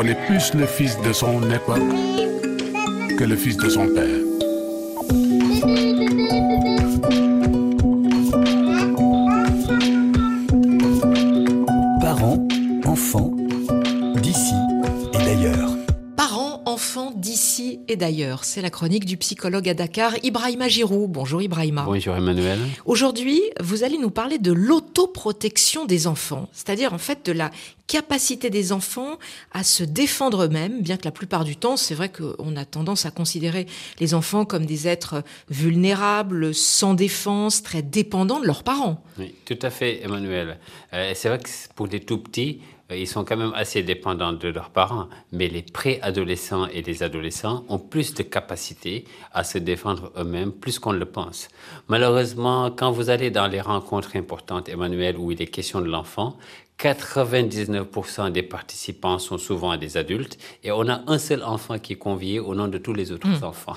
on 0.00 0.06
est 0.06 0.26
plus 0.26 0.54
le 0.54 0.64
fils 0.64 0.96
de 1.00 1.12
son 1.12 1.42
époque 1.50 1.82
que 3.18 3.24
le 3.24 3.34
fils 3.34 3.56
de 3.56 3.68
son 3.68 3.88
père. 3.88 4.27
D'ici 17.48 17.80
et 17.88 17.96
d'ailleurs. 17.96 18.44
C'est 18.44 18.60
la 18.60 18.68
chronique 18.68 19.06
du 19.06 19.16
psychologue 19.16 19.70
à 19.70 19.74
Dakar, 19.74 20.12
Ibrahima 20.22 20.68
Giroud. 20.68 21.10
Bonjour 21.10 21.40
Ibrahima. 21.40 21.84
Bonjour 21.84 22.14
Emmanuel. 22.14 22.58
Aujourd'hui, 22.84 23.40
vous 23.58 23.84
allez 23.84 23.96
nous 23.96 24.10
parler 24.10 24.38
de 24.38 24.52
l'autoprotection 24.52 25.86
des 25.86 26.06
enfants, 26.06 26.50
c'est-à-dire 26.52 26.92
en 26.92 26.98
fait 26.98 27.24
de 27.24 27.32
la 27.32 27.50
capacité 27.86 28.50
des 28.50 28.70
enfants 28.70 29.18
à 29.52 29.64
se 29.64 29.82
défendre 29.82 30.44
eux-mêmes, 30.44 30.82
bien 30.82 30.98
que 30.98 31.06
la 31.06 31.10
plupart 31.10 31.44
du 31.44 31.56
temps, 31.56 31.78
c'est 31.78 31.94
vrai 31.94 32.10
qu'on 32.10 32.54
a 32.54 32.66
tendance 32.66 33.06
à 33.06 33.10
considérer 33.10 33.66
les 33.98 34.12
enfants 34.12 34.44
comme 34.44 34.66
des 34.66 34.86
êtres 34.86 35.22
vulnérables, 35.48 36.54
sans 36.54 36.92
défense, 36.92 37.62
très 37.62 37.80
dépendants 37.80 38.40
de 38.40 38.46
leurs 38.46 38.62
parents. 38.62 39.02
Oui, 39.18 39.34
tout 39.46 39.58
à 39.62 39.70
fait 39.70 40.04
Emmanuel. 40.04 40.58
Euh, 40.92 41.12
c'est 41.14 41.30
vrai 41.30 41.38
que 41.38 41.48
pour 41.74 41.86
les 41.86 42.00
tout 42.00 42.18
petits, 42.18 42.60
ils 42.90 43.06
sont 43.06 43.24
quand 43.24 43.36
même 43.36 43.52
assez 43.54 43.82
dépendants 43.82 44.32
de 44.32 44.48
leurs 44.48 44.70
parents, 44.70 45.08
mais 45.30 45.48
les 45.48 45.60
préadolescents 45.62 46.66
et 46.68 46.80
les 46.82 47.02
adolescents 47.02 47.64
ont 47.68 47.78
plus 47.78 48.14
de 48.14 48.22
capacité 48.22 49.04
à 49.32 49.44
se 49.44 49.58
défendre 49.58 50.10
eux-mêmes, 50.16 50.52
plus 50.52 50.78
qu'on 50.78 50.92
le 50.92 51.04
pense. 51.04 51.48
Malheureusement, 51.88 52.70
quand 52.70 52.90
vous 52.90 53.10
allez 53.10 53.30
dans 53.30 53.46
les 53.46 53.60
rencontres 53.60 54.16
importantes, 54.16 54.68
Emmanuel, 54.70 55.16
où 55.18 55.30
il 55.32 55.42
est 55.42 55.46
question 55.48 55.80
de 55.82 55.86
l'enfant, 55.88 56.38
99% 56.78 58.30
des 58.30 58.42
participants 58.42 59.18
sont 59.18 59.36
souvent 59.36 59.76
des 59.76 59.96
adultes 59.96 60.38
et 60.62 60.70
on 60.72 60.88
a 60.88 61.02
un 61.08 61.18
seul 61.18 61.42
enfant 61.42 61.78
qui 61.78 61.94
est 61.94 61.96
convié 61.96 62.40
au 62.40 62.54
nom 62.54 62.68
de 62.68 62.78
tous 62.78 62.94
les 62.94 63.12
autres 63.12 63.26
Hmm. 63.28 63.44
enfants. 63.44 63.76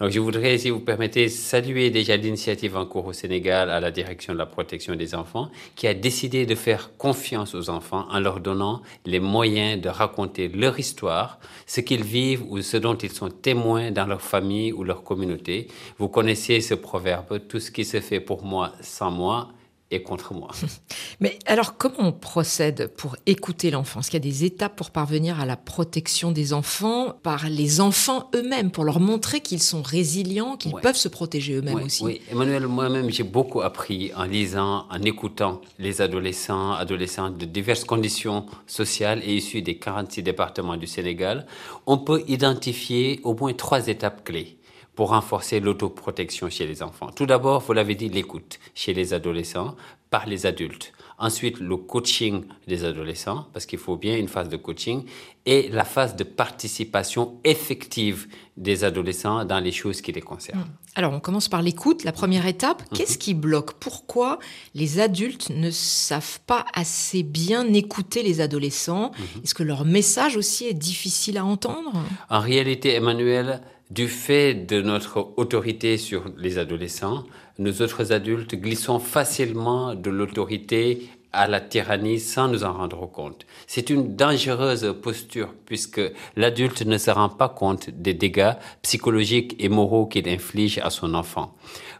Donc, 0.00 0.10
je 0.10 0.18
voudrais, 0.18 0.56
si 0.56 0.70
vous 0.70 0.80
permettez, 0.80 1.28
saluer 1.28 1.90
déjà 1.90 2.16
l'initiative 2.16 2.74
en 2.74 2.86
cours 2.86 3.06
au 3.06 3.12
Sénégal 3.12 3.68
à 3.68 3.80
la 3.80 3.90
direction 3.90 4.32
de 4.32 4.38
la 4.38 4.46
protection 4.46 4.96
des 4.96 5.14
enfants, 5.14 5.50
qui 5.76 5.86
a 5.86 5.92
décidé 5.92 6.46
de 6.46 6.54
faire 6.54 6.96
confiance 6.96 7.54
aux 7.54 7.68
enfants 7.68 8.06
en 8.10 8.18
leur 8.18 8.40
donnant 8.40 8.80
les 9.04 9.20
moyens 9.20 9.78
de 9.78 9.90
raconter 9.90 10.48
leur 10.48 10.78
histoire, 10.78 11.38
ce 11.66 11.82
qu'ils 11.82 12.02
vivent 12.02 12.44
ou 12.48 12.62
ce 12.62 12.78
dont 12.78 12.96
ils 12.96 13.12
sont 13.12 13.28
témoins 13.28 13.90
dans 13.90 14.06
leur 14.06 14.22
famille 14.22 14.72
ou 14.72 14.84
leur 14.84 15.02
communauté. 15.04 15.68
Vous 15.98 16.08
connaissez 16.08 16.62
ce 16.62 16.72
proverbe, 16.72 17.38
tout 17.46 17.60
ce 17.60 17.70
qui 17.70 17.84
se 17.84 18.00
fait 18.00 18.20
pour 18.20 18.42
moi 18.42 18.72
sans 18.80 19.10
moi 19.10 19.50
est 19.90 20.02
contre 20.02 20.34
moi. 20.34 20.50
Mais 21.20 21.38
alors, 21.46 21.76
comment 21.76 21.96
on 22.08 22.12
procède 22.12 22.88
pour 22.96 23.16
écouter 23.26 23.70
l'enfant? 23.70 24.00
Est-ce 24.00 24.10
qu'il 24.10 24.24
y 24.24 24.28
a 24.28 24.30
des 24.30 24.44
étapes 24.44 24.76
pour 24.76 24.90
parvenir 24.90 25.40
à 25.40 25.46
la 25.46 25.56
protection 25.56 26.30
des 26.32 26.52
enfants 26.52 27.14
par 27.22 27.48
les 27.48 27.80
enfants 27.80 28.30
eux-mêmes, 28.34 28.70
pour 28.70 28.84
leur 28.84 29.00
montrer 29.00 29.40
qu'ils 29.40 29.62
sont 29.62 29.82
résilients, 29.82 30.56
qu'ils 30.56 30.72
Ouais. 30.74 30.80
peuvent 30.80 30.96
se 30.96 31.08
protéger 31.08 31.54
eux-mêmes 31.54 31.82
aussi? 31.82 32.04
oui. 32.04 32.20
Emmanuel, 32.30 32.66
moi-même, 32.66 33.10
j'ai 33.10 33.22
beaucoup 33.24 33.60
appris 33.62 34.12
en 34.16 34.24
lisant, 34.24 34.86
en 34.90 35.02
écoutant 35.02 35.60
les 35.78 36.00
adolescents, 36.00 36.72
adolescentes 36.72 37.36
de 37.38 37.44
diverses 37.46 37.84
conditions 37.84 38.46
sociales 38.66 39.20
et 39.24 39.34
issus 39.36 39.62
des 39.62 39.76
46 39.78 40.22
départements 40.22 40.76
du 40.76 40.86
Sénégal. 40.86 41.46
On 41.86 41.98
peut 41.98 42.22
identifier 42.28 43.20
au 43.24 43.34
moins 43.34 43.52
trois 43.52 43.88
étapes 43.88 44.24
clés 44.24 44.56
pour 44.94 45.10
renforcer 45.10 45.60
l'autoprotection 45.60 46.50
chez 46.50 46.66
les 46.66 46.82
enfants. 46.82 47.10
Tout 47.10 47.26
d'abord, 47.26 47.60
vous 47.60 47.72
l'avez 47.72 47.94
dit, 47.94 48.08
l'écoute 48.08 48.58
chez 48.74 48.92
les 48.92 49.14
adolescents 49.14 49.76
par 50.10 50.26
les 50.26 50.44
adultes. 50.44 50.92
Ensuite, 51.18 51.60
le 51.60 51.76
coaching 51.76 52.44
des 52.66 52.84
adolescents, 52.84 53.46
parce 53.52 53.66
qu'il 53.66 53.78
faut 53.78 53.96
bien 53.96 54.16
une 54.16 54.26
phase 54.26 54.48
de 54.48 54.56
coaching, 54.56 55.04
et 55.46 55.68
la 55.68 55.84
phase 55.84 56.16
de 56.16 56.24
participation 56.24 57.38
effective 57.44 58.26
des 58.56 58.84
adolescents 58.84 59.44
dans 59.44 59.60
les 59.60 59.70
choses 59.70 60.00
qui 60.00 60.12
les 60.12 60.22
concernent. 60.22 60.66
Alors, 60.96 61.12
on 61.12 61.20
commence 61.20 61.48
par 61.48 61.62
l'écoute, 61.62 62.04
la 62.04 62.12
première 62.12 62.46
étape. 62.46 62.82
Mhm. 62.82 62.98
Qu'est-ce 62.98 63.18
qui 63.18 63.34
bloque? 63.34 63.74
Pourquoi 63.74 64.38
les 64.74 64.98
adultes 64.98 65.50
ne 65.50 65.70
savent 65.70 66.40
pas 66.46 66.64
assez 66.74 67.22
bien 67.22 67.72
écouter 67.72 68.22
les 68.22 68.40
adolescents? 68.40 69.12
Mhm. 69.12 69.42
Est-ce 69.44 69.54
que 69.54 69.62
leur 69.62 69.84
message 69.84 70.36
aussi 70.36 70.66
est 70.66 70.74
difficile 70.74 71.38
à 71.38 71.44
entendre? 71.44 71.92
En 72.30 72.40
réalité, 72.40 72.94
Emmanuel, 72.94 73.60
du 73.90 74.08
fait 74.08 74.54
de 74.54 74.80
notre 74.80 75.32
autorité 75.36 75.98
sur 75.98 76.30
les 76.36 76.58
adolescents, 76.58 77.24
nous 77.58 77.82
autres 77.82 78.12
adultes 78.12 78.54
glissons 78.54 79.00
facilement 79.00 79.94
de 79.94 80.10
l'autorité 80.10 81.08
à 81.32 81.46
la 81.46 81.60
tyrannie 81.60 82.18
sans 82.18 82.48
nous 82.48 82.64
en 82.64 82.72
rendre 82.72 83.06
compte. 83.06 83.46
C'est 83.66 83.90
une 83.90 84.16
dangereuse 84.16 84.94
posture 85.02 85.54
puisque 85.66 86.00
l'adulte 86.36 86.82
ne 86.82 86.98
se 86.98 87.10
rend 87.10 87.28
pas 87.28 87.48
compte 87.48 87.90
des 87.90 88.14
dégâts 88.14 88.54
psychologiques 88.82 89.56
et 89.58 89.68
moraux 89.68 90.06
qu'il 90.06 90.28
inflige 90.28 90.78
à 90.78 90.90
son 90.90 91.14
enfant. 91.14 91.54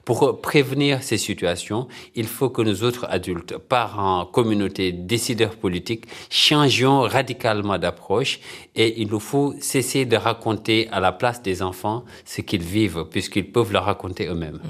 Pour 0.05 0.41
prévenir 0.41 1.03
ces 1.03 1.19
situations, 1.19 1.87
il 2.15 2.27
faut 2.27 2.49
que 2.49 2.63
nous 2.63 2.83
autres 2.83 3.07
adultes, 3.11 3.59
parents, 3.59 4.25
communautés, 4.25 4.93
décideurs 4.93 5.57
politiques, 5.57 6.07
changions 6.31 7.03
radicalement 7.03 7.79
d'approche 7.79 8.41
et 8.75 9.01
il 9.01 9.09
nous 9.09 9.21
faut 9.21 9.55
cesser 9.61 10.07
de 10.07 10.17
raconter 10.17 10.89
à 10.91 11.01
la 11.01 11.13
place 11.13 11.43
des 11.43 11.63
enfants 11.63 12.05
ce 12.25 12.41
qu'ils 12.41 12.63
vivent 12.63 13.05
puisqu'ils 13.11 13.53
peuvent 13.53 13.73
le 13.73 13.79
raconter 13.79 14.27
eux-mêmes. 14.27 14.61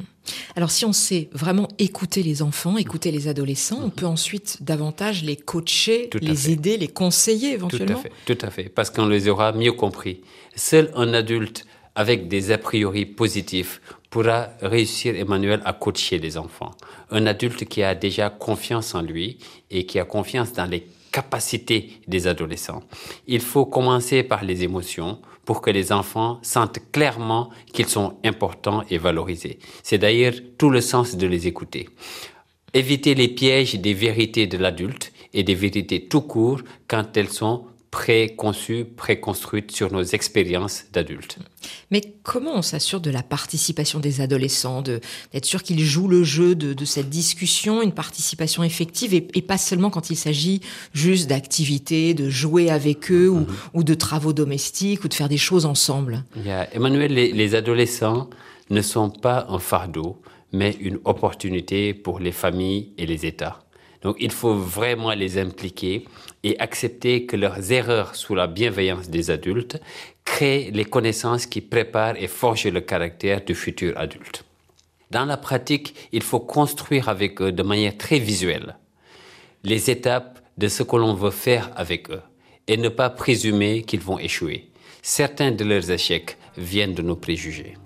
Alors, 0.57 0.71
si 0.71 0.85
on 0.85 0.93
sait 0.93 1.29
vraiment 1.33 1.69
écouter 1.79 2.23
les 2.23 2.43
enfants, 2.43 2.77
écouter 2.77 3.11
les 3.11 3.29
adolescents, 3.29 3.81
on 3.83 3.91
peut 3.91 4.07
ensuite 4.07 4.59
davantage 4.63 5.23
les 5.23 5.37
coacher, 5.37 6.09
Tout 6.11 6.19
les 6.21 6.35
fait. 6.35 6.53
aider, 6.53 6.77
les 6.77 6.89
conseiller 6.89 7.49
Tout 7.49 7.53
à 7.53 7.55
éventuellement. 7.55 7.99
fait, 8.03 8.13
tout 8.27 8.39
à 8.47 8.51
fait, 8.51 8.69
parce 8.69 8.91
qu'on 8.91 9.07
les 9.07 9.29
aura 9.29 9.53
mieux 9.53 9.73
compris. 9.73 10.21
Seul 10.57 10.91
un 10.95 11.15
adulte 11.15 11.65
avec 11.95 12.29
des 12.29 12.51
a 12.51 12.59
priori 12.59 13.05
positifs 13.07 13.81
pourra 14.11 14.49
réussir, 14.61 15.15
Emmanuel, 15.17 15.61
à 15.65 15.73
coacher 15.73 16.19
les 16.19 16.37
enfants. 16.37 16.73
Un 17.11 17.27
adulte 17.27 17.65
qui 17.67 17.83
a 17.83 17.95
déjà 17.95 18.29
confiance 18.31 18.95
en 18.95 19.03
lui 19.03 19.39
et 19.71 19.87
qui 19.87 19.99
a 19.99 20.05
confiance 20.05 20.53
dans 20.53 20.67
les 20.67 20.87
capacités 21.11 22.01
des 22.07 22.27
adolescents. 22.27 22.83
Il 23.27 23.41
faut 23.41 23.67
commencer 23.67 24.23
par 24.23 24.45
les 24.45 24.63
émotions 24.63 25.21
pour 25.45 25.61
que 25.61 25.71
les 25.71 25.93
enfants 25.93 26.39
sentent 26.43 26.81
clairement 26.93 27.51
qu'ils 27.73 27.89
sont 27.89 28.19
importants 28.25 28.85
et 28.91 28.99
valorisés. 28.99 29.59
C'est 29.83 29.99
d'ailleurs 29.99 30.35
tout 30.59 30.71
le 30.71 30.81
sens 30.81 31.17
de 31.17 31.27
les 31.27 31.47
écouter. 31.47 31.89
Éviter 32.73 33.15
les 33.15 33.29
pièges 33.29 33.75
des 33.75 33.95
vérités 33.95 34.47
de 34.47 34.57
l'adulte 34.57 35.13
et 35.33 35.43
des 35.43 35.55
vérités 35.55 36.07
tout 36.07 36.21
court 36.21 36.61
quand 36.87 37.17
elles 37.17 37.31
sont 37.31 37.65
préconçues, 37.91 38.85
préconstruites 38.85 39.73
sur 39.73 39.93
nos 39.93 40.03
expériences 40.03 40.85
d'adultes. 40.93 41.39
Mais 41.91 42.01
comment 42.23 42.55
on 42.55 42.63
s'assure 42.63 43.01
de 43.01 43.11
la 43.11 43.25
participation 43.25 43.99
des 43.99 44.21
adolescents, 44.21 44.81
de- 44.81 45.01
d'être 45.33 45.45
sûr 45.45 45.63
qu'ils 45.65 45.81
jouent 45.81 46.07
le 46.07 46.23
jeu 46.23 46.55
de, 46.55 46.73
de 46.73 46.85
cette 46.85 47.11
discussion, 47.11 47.83
une 47.83 47.93
participation 47.93 48.63
effective, 48.63 49.13
et, 49.13 49.27
et 49.35 49.43
pas 49.43 49.59
seulement 49.59 49.91
quand 49.91 50.11
il 50.11 50.17
s'agit 50.17 50.61
juste 50.95 51.29
d'activités, 51.29 52.15
de 52.15 52.31
jouer 52.31 52.71
avec 52.71 53.11
eux, 53.11 53.29
ou, 53.29 53.47
ou 53.75 53.83
de 53.83 53.95
travaux 53.95 54.33
domestiques, 54.33 55.05
ou 55.05 55.09
de 55.09 55.15
faire 55.15 55.29
des 55.29 55.37
choses 55.39 55.67
ensemble? 55.67 56.25
Emmanuel, 56.73 57.13
les, 57.13 57.33
les 57.33 57.55
adolescents 57.57 58.31
ne 58.71 58.83
sont 58.83 59.11
pas 59.11 59.47
un 59.49 59.59
fardeau, 59.59 60.23
mais 60.53 60.77
une 60.81 61.01
opportunité 61.05 61.93
pour 61.93 62.21
les 62.21 62.33
familles 62.33 62.93
et 62.99 63.07
les 63.07 63.27
États. 63.27 63.65
Donc 64.03 64.17
il 64.19 64.31
faut 64.31 64.55
vraiment 64.55 65.13
les 65.13 65.39
impliquer 65.39 66.05
et 66.43 66.59
accepter 66.59 67.27
que 67.27 67.37
leurs 67.37 67.71
erreurs 67.71 68.15
sous 68.15 68.35
la 68.35 68.47
bienveillance 68.47 69.11
des 69.11 69.31
adultes 69.31 69.81
créent 70.25 70.71
les 70.73 70.85
connaissances 70.85 71.47
qui 71.47 71.61
préparent 71.61 72.17
et 72.17 72.29
forgent 72.29 72.67
le 72.67 72.81
caractère 72.81 73.45
du 73.45 73.55
futur 73.55 73.97
adulte. 73.99 74.45
Dans 75.11 75.25
la 75.25 75.37
pratique, 75.37 75.95
il 76.13 76.23
faut 76.23 76.41
construire 76.41 77.09
avec 77.09 77.43
eux 77.43 77.53
de 77.53 77.63
manière 77.63 77.97
très 77.99 78.19
visuelle 78.19 78.77
les 79.65 79.91
étapes 79.91 80.41
de 80.57 80.69
ce 80.69 80.83
que 80.83 80.97
l'on 80.97 81.15
veut 81.15 81.31
faire 81.31 81.71
avec 81.77 82.11
eux 82.11 82.23
et 82.69 82.77
ne 82.77 82.89
pas 82.89 83.11
présumer 83.11 83.83
qu'ils 83.83 84.01
vont 84.01 84.19
échouer. 84.19 84.71
Certains 85.03 85.51
de 85.51 85.65
leurs 85.65 85.91
échecs 85.91 86.37
viennent 86.57 86.95
de 86.95 87.03
nos 87.03 87.17
préjugés. 87.17 87.77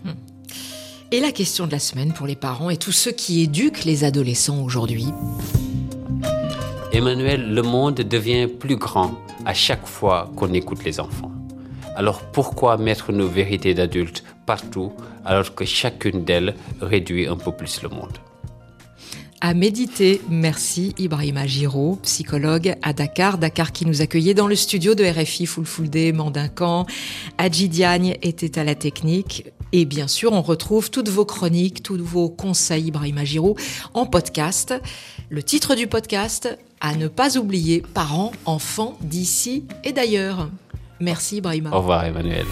Et 1.11 1.21
la 1.21 1.33
question 1.33 1.67
de 1.67 1.73
la 1.73 1.79
semaine 1.79 2.13
pour 2.13 2.27
les 2.27 2.37
parents 2.37 2.71
et 2.71 2.77
tous 2.77 2.93
ceux 2.93 3.13
qui 3.13 3.43
éduquent 3.43 3.85
les 3.85 4.05
adolescents 4.05 4.63
aujourd'hui? 4.63 5.07
Emmanuel, 6.95 7.53
le 7.53 7.63
monde 7.63 7.97
devient 7.97 8.47
plus 8.47 8.77
grand 8.77 9.19
à 9.45 9.53
chaque 9.53 9.85
fois 9.85 10.31
qu'on 10.37 10.53
écoute 10.53 10.85
les 10.85 11.01
enfants. 11.01 11.33
Alors 11.97 12.21
pourquoi 12.21 12.77
mettre 12.77 13.11
nos 13.11 13.27
vérités 13.27 13.75
d'adultes 13.75 14.23
partout 14.47 14.93
alors 15.25 15.57
que 15.57 15.65
chacune 15.65 16.25
d'elles 16.25 16.55
réduit 16.81 17.27
un 17.27 17.37
peu 17.37 17.51
plus 17.51 17.83
le 17.83 17.89
monde? 17.89 18.17
À 19.41 19.55
méditer. 19.55 20.21
Merci 20.31 20.95
Ibrahima 20.97 21.49
Giraud, 21.49 21.99
psychologue 22.03 22.77
à 22.81 22.93
Dakar. 22.93 23.39
Dakar 23.39 23.73
qui 23.73 23.87
nous 23.87 24.01
accueillait 24.01 24.33
dans 24.33 24.47
le 24.47 24.55
studio 24.55 24.95
de 24.95 25.05
RFI 25.05 25.49
Day, 25.89 26.13
Mandincan. 26.13 26.87
Adji 27.39 27.69
Diagne 27.69 28.17
était 28.23 28.57
à 28.57 28.63
la 28.63 28.77
technique. 28.77 29.47
Et 29.73 29.85
bien 29.85 30.07
sûr, 30.07 30.33
on 30.33 30.43
retrouve 30.43 30.93
toutes 30.93 31.09
vos 31.09 31.25
chroniques, 31.25 31.83
tous 31.83 32.01
vos 32.01 32.29
conseils, 32.31 32.87
Ibrahima 32.87 33.25
Giraud, 33.25 33.57
en 33.95 34.07
podcast. 34.07 34.73
Le 35.29 35.43
titre 35.43 35.75
du 35.75 35.89
podcast, 35.89 36.57
à 36.85 36.95
ne 36.95 37.09
pas 37.09 37.39
oublier, 37.39 37.83
parents, 37.95 38.33
enfants 38.45 38.99
d'ici 39.01 39.65
et 39.85 39.93
d'ailleurs. 39.93 40.51
Merci 41.01 41.39
Ibrahima. 41.39 41.71
Au 41.73 41.79
revoir 41.79 42.05
Emmanuel. 42.05 42.45